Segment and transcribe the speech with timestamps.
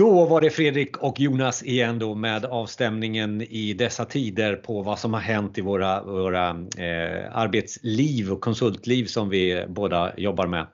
[0.00, 4.98] Då var det Fredrik och Jonas igen då med avstämningen i dessa tider på vad
[4.98, 10.66] som har hänt i våra, våra eh, arbetsliv och konsultliv som vi båda jobbar med.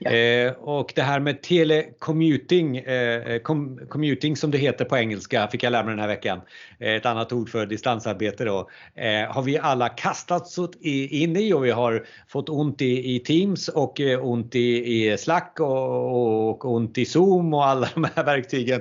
[0.00, 0.10] Ja.
[0.10, 5.62] Eh, och det här med telecommuting, eh, com commuting som det heter på engelska, fick
[5.62, 6.40] jag lära mig den här veckan.
[6.78, 8.70] Eh, ett annat ord för distansarbete då.
[8.94, 13.68] Eh, har vi alla kastats in i och vi har fått ont i, i Teams
[13.68, 18.24] och eh, ont i, i Slack och, och ont i Zoom och alla de här
[18.24, 18.73] verktygen.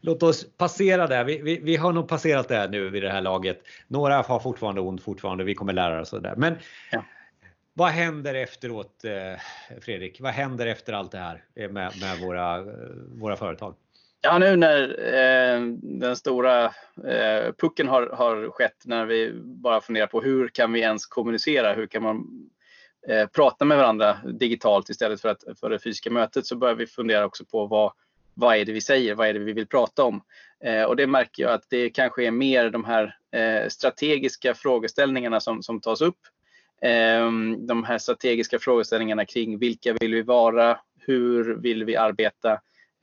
[0.00, 1.24] Låt oss passera det.
[1.24, 3.60] Vi, vi, vi har nog passerat det nu vid det här laget.
[3.88, 5.44] Några har fortfarande ont fortfarande.
[5.44, 6.34] Vi kommer lära oss det.
[6.36, 6.54] Men
[6.92, 7.04] ja.
[7.78, 9.40] Vad händer efteråt eh,
[9.80, 10.20] Fredrik?
[10.20, 12.64] Vad händer efter allt det här med, med våra,
[13.20, 13.74] våra företag?
[14.20, 14.82] Ja, nu när
[15.14, 16.64] eh, den stora
[17.04, 21.72] eh, pucken har, har skett, när vi bara funderar på hur kan vi ens kommunicera?
[21.72, 22.48] Hur kan man
[23.08, 26.86] eh, prata med varandra digitalt istället för, att, för det fysiska mötet så börjar vi
[26.86, 27.92] fundera också på vad,
[28.36, 29.14] vad är det vi säger?
[29.14, 30.22] Vad är det vi vill prata om?
[30.64, 35.40] Eh, och det märker jag att det kanske är mer de här eh, strategiska frågeställningarna
[35.40, 36.18] som, som tas upp.
[36.82, 40.78] Eh, de här strategiska frågeställningarna kring vilka vill vi vara?
[41.00, 42.52] Hur vill vi arbeta?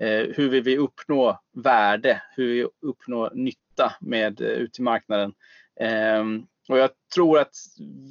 [0.01, 2.21] Eh, hur vill vi uppnå värde?
[2.35, 5.33] Hur vill vi uppnå nytta med eh, ut i marknaden?
[5.79, 6.23] Eh,
[6.69, 7.55] och jag tror att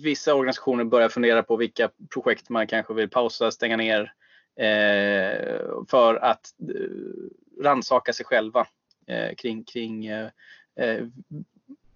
[0.02, 4.08] vissa organisationer börjar fundera på vilka projekt man kanske vill pausa, stänga ner eh,
[4.56, 8.66] Eh, för att eh, rannsaka sig själva
[9.06, 10.10] eh, kring, kring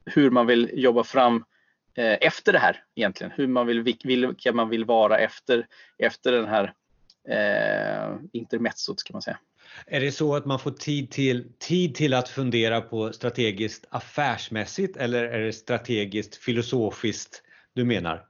[0.04, 1.44] hur man vill jobba fram
[1.94, 3.32] efter det här egentligen.
[3.36, 5.66] Hur man vill, vilka man vill vara efter,
[5.98, 6.74] efter den här
[7.28, 9.38] eh, intermezzot kan man säga.
[9.86, 14.96] Är det så att man får tid till, tid till att fundera på strategiskt affärsmässigt
[14.96, 18.24] eller är det strategiskt filosofiskt du menar?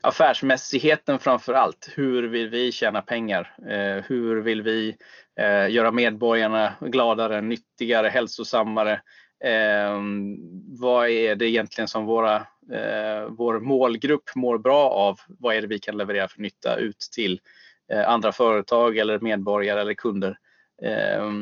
[0.00, 1.88] Affärsmässigheten framför allt.
[1.94, 3.54] Hur vill vi tjäna pengar?
[3.68, 4.96] Eh, hur vill vi
[5.40, 9.00] eh, göra medborgarna gladare, nyttigare, hälsosammare?
[9.44, 10.00] Eh,
[10.80, 12.36] vad är det egentligen som våra,
[12.72, 15.20] eh, vår målgrupp mår bra av?
[15.28, 17.40] Vad är det vi kan leverera för nytta ut till
[17.92, 20.38] eh, andra företag eller medborgare eller kunder.
[20.82, 21.32] Eh,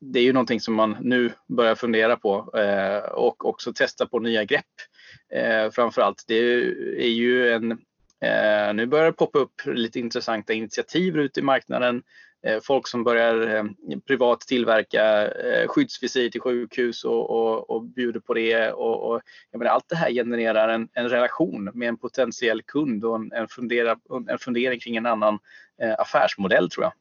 [0.00, 4.18] det är ju någonting som man nu börjar fundera på eh, och också testa på
[4.18, 4.64] nya grepp.
[5.32, 6.34] Eh, framförallt, det
[7.04, 7.72] är ju en
[8.20, 12.02] eh, nu börjar det poppa upp lite intressanta initiativ ute i marknaden.
[12.46, 13.64] Eh, folk som börjar eh,
[14.06, 15.30] privat tillverka
[15.66, 18.72] skyddsvisir till sjukhus och, och, och bjuder på det.
[18.72, 23.16] Och, och menar, allt det här genererar en, en, relation med en potentiell kund och
[23.16, 23.96] en, en, fundera,
[24.28, 25.38] en fundering kring en annan
[25.82, 26.92] Eh, affärsmodell tror jag.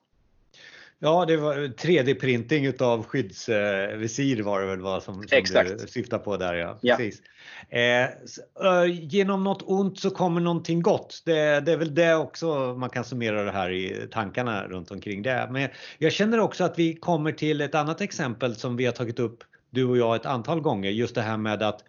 [1.05, 5.79] Ja, det var 3D-printing utav skyddsvisir var det väl vad som, som Exakt.
[5.79, 6.53] du syftar på där.
[6.53, 6.77] Ja.
[6.81, 6.95] ja.
[6.95, 7.21] Precis.
[7.69, 11.21] Eh, så, eh, genom något ont så kommer någonting gott.
[11.25, 15.21] Det, det, är väl det också man kan summera det här i tankarna runt omkring
[15.21, 15.47] det.
[15.51, 19.19] Men jag känner också att vi kommer till ett annat exempel som vi har tagit
[19.19, 20.91] upp du och jag ett antal gånger.
[20.91, 21.83] Just det här med att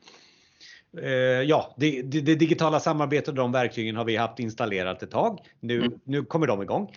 [1.03, 5.11] Eh, ja, det, det, det, digitala samarbetet och de verktygen har vi haft installerat ett
[5.11, 5.39] tag.
[5.61, 6.01] Nu, mm.
[6.05, 6.93] nu kommer de igång.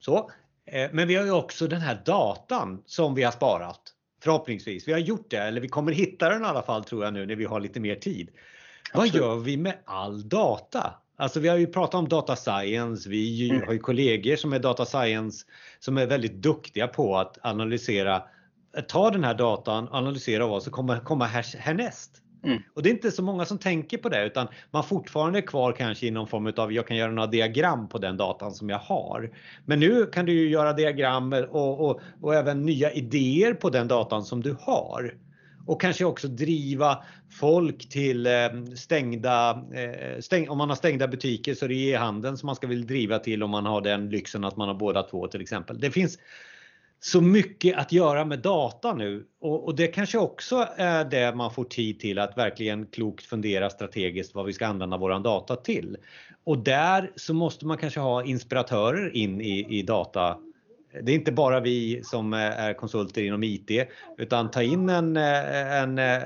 [0.00, 0.30] Så.
[0.66, 3.80] Eh, men vi har ju också den här datan som vi har sparat.
[4.22, 4.88] Förhoppningsvis.
[4.88, 7.26] Vi har gjort det, eller vi kommer hitta den i alla fall tror jag nu
[7.26, 8.30] när vi har lite mer tid.
[8.92, 9.14] Absolut.
[9.14, 10.94] Vad gör vi med all data?
[11.16, 13.66] Alltså vi har ju pratat om data science, vi mm.
[13.66, 15.46] har ju kollegor som är data science
[15.78, 18.22] som är väldigt duktiga på att analysera,
[18.88, 22.22] ta den här datan, analysera vad som kommer komma här, härnäst.
[22.46, 22.62] Mm.
[22.74, 25.72] Och det är inte så många som tänker på det utan man fortfarande är kvar
[25.72, 28.78] kanske i någon form av jag kan göra några diagram på den datan som jag
[28.78, 29.30] har.
[29.64, 33.88] Men nu kan du ju göra diagram och, och, och även nya idéer på den
[33.88, 35.14] datan som du har.
[35.66, 38.32] Och kanske också driva folk till eh,
[38.76, 42.66] stängda, eh, stäng, om man har stängda butiker så är det e-handeln som man ska
[42.66, 45.80] vilja driva till om man har den lyxen att man har båda två till exempel.
[45.80, 46.18] Det finns
[47.00, 51.50] så mycket att göra med data nu och, och, det kanske också är det man
[51.50, 55.96] får tid till att verkligen klokt fundera strategiskt vad vi ska använda våran data till.
[56.44, 60.38] Och där så måste man kanske ha inspiratörer in i, i data.
[61.02, 63.70] Det är inte bara vi som är konsulter inom IT
[64.18, 66.22] utan ta in en, eh, en eh,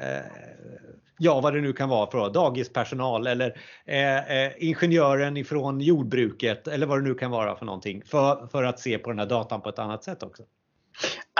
[1.18, 6.86] ja vad det nu kan vara för dagispersonal eller eh, eh, ingenjören ifrån jordbruket eller
[6.86, 9.60] vad det nu kan vara för någonting för, för att se på den här datan
[9.60, 10.42] på ett annat sätt också.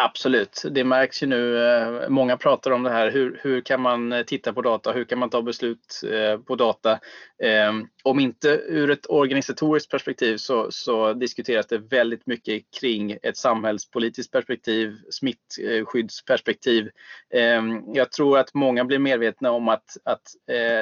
[0.05, 1.67] Absolut, det märks ju nu.
[1.67, 3.11] Eh, många pratar om det här.
[3.11, 4.93] Hur, hur kan man eh, titta på data?
[4.93, 6.99] Hur kan man ta beslut eh, på data?
[7.43, 13.37] Ehm, om inte ur ett organisatoriskt perspektiv så, så diskuteras det väldigt mycket kring ett
[13.37, 16.89] samhällspolitiskt perspektiv, smittskyddsperspektiv.
[17.35, 20.23] Ehm, jag tror att många blir medvetna om att, att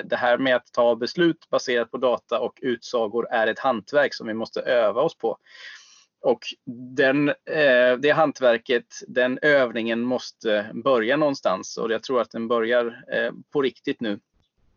[0.05, 4.26] det här med att ta beslut baserat på data och utsagor är ett hantverk som
[4.26, 5.38] vi måste öva oss på
[6.20, 6.41] och
[6.97, 11.76] den, eh, det hantverket, den övningen måste börja någonstans.
[11.76, 14.20] Och jag tror att den börjar eh, på riktigt nu.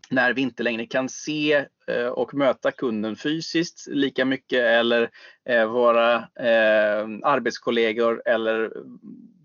[0.10, 5.10] När vi inte längre kan se eh, och möta kunden fysiskt lika mycket eller
[5.46, 8.74] eh, våra eh, arbetskollegor eller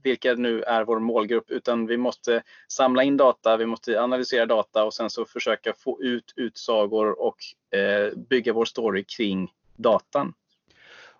[0.03, 1.51] vilka nu är vår målgrupp.
[1.51, 6.03] Utan vi måste samla in data, vi måste analysera data och sen så försöka få
[6.03, 7.37] ut utsagor och
[7.79, 10.35] eh, bygga vår story kring datan.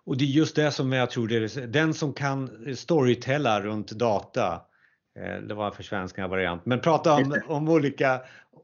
[0.07, 3.91] Och det är just det som jag tror det är, den som kan storytella runt
[3.91, 4.61] data,
[5.47, 8.21] det var en försvenskad variant, men prata om, om olika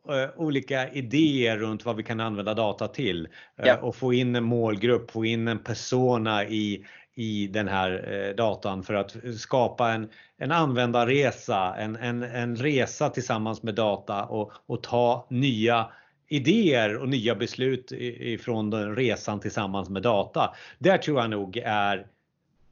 [0.10, 3.28] Eh, olika idéer runt vad vi kan använda data till.
[3.58, 3.78] Eh, ja.
[3.78, 6.86] och få in en målgrupp, få in en persona i,
[7.16, 13.10] i den här eh, datan för att skapa en, en användarresa, en, en, en resa
[13.10, 15.88] tillsammans med data och, och ta nya
[16.28, 20.56] idéer och nya beslut ifrån resan tillsammans med data.
[20.80, 22.08] Där tror jag nog är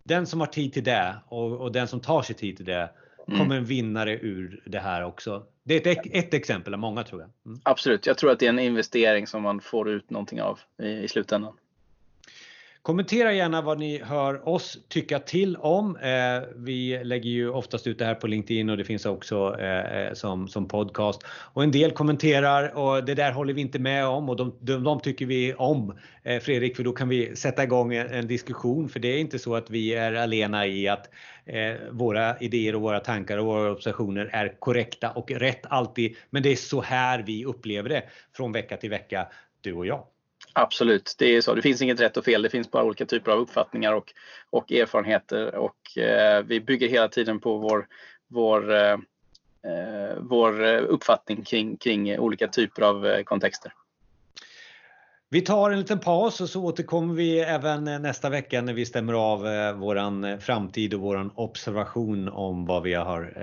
[0.03, 2.89] den som har tid till det och, och den som tar sig tid till det
[3.27, 3.39] mm.
[3.39, 5.43] kommer en vinnare ur det här också.
[5.63, 7.29] Det är ett, ett exempel av många tror jag.
[7.45, 7.59] Mm.
[7.63, 10.87] Absolut, jag tror att det är en investering som man får ut någonting av i,
[10.87, 11.53] i slutändan.
[12.83, 15.95] Kommentera gärna vad ni hör oss tycka till om.
[15.95, 19.97] Eh, vi lägger ju oftast ut det här på LinkedIn och det finns också eh,
[19.97, 21.23] eh, som, som podcast.
[21.27, 24.83] Och en del kommenterar och det där håller vi inte med om och de, de,
[24.83, 25.97] de tycker vi om.
[26.23, 29.39] Eh, Fredrik, för då kan vi sätta igång en, en, diskussion för det är inte
[29.39, 31.09] så att vi är alena i att
[31.45, 36.15] eh, våra idéer och våra tankar och våra observationer är korrekta och rätt alltid.
[36.29, 38.03] Men det är så här vi upplever det
[38.35, 39.27] från vecka till vecka,
[39.61, 40.03] du och jag.
[40.53, 41.55] Absolut, det är så.
[41.55, 42.41] Det finns inget rätt och fel.
[42.41, 44.13] Det finns bara olika typer av uppfattningar och,
[44.49, 47.87] och erfarenheter och eh, vi bygger hela tiden på vår,
[48.27, 53.73] vår, eh, eh vår uppfattning kring, kring olika typer av eh, kontexter.
[55.29, 59.13] Vi tar en liten paus och så återkommer vi även nästa vecka när vi stämmer
[59.13, 63.33] av eh, våran framtid och våran observation om vad vi har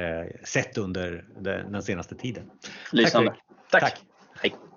[0.44, 1.24] sett under
[1.70, 2.50] den senaste tiden.
[2.92, 3.30] Lysande.
[3.70, 3.80] Tack.
[3.80, 3.80] Tack.
[3.80, 4.02] Tack.
[4.40, 4.67] Hej.